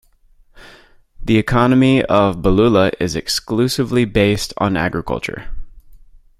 The 1.21 1.37
economy 1.37 2.03
of 2.03 2.37
Bolulla 2.41 2.89
is 2.99 3.15
exclusively 3.15 4.03
based 4.03 4.51
on 4.57 4.75
agriculture. 4.75 5.51